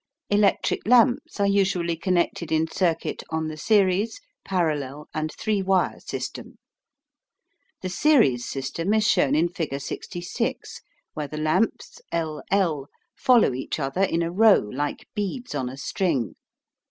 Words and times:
Electric 0.31 0.87
lamps 0.87 1.39
are 1.39 1.45
usually 1.45 1.95
connected 1.95 2.51
in 2.51 2.65
circuit 2.67 3.21
on 3.29 3.49
the 3.49 3.55
series, 3.55 4.19
parallel, 4.43 5.07
and 5.13 5.31
three 5.31 5.61
wire 5.61 5.99
system. 5.99 6.57
The 7.83 7.89
series 7.89 8.43
system 8.47 8.95
is 8.95 9.07
shown 9.07 9.35
in 9.35 9.47
figure 9.47 9.77
66, 9.77 10.81
where 11.13 11.27
the 11.27 11.37
lamps 11.37 12.01
L 12.11 12.41
L 12.49 12.87
follow 13.15 13.53
each 13.53 13.77
other 13.79 14.01
in 14.01 14.23
a 14.23 14.31
row 14.31 14.57
like 14.57 15.07
beads 15.13 15.53
on 15.53 15.69
a 15.69 15.77
string. 15.77 16.33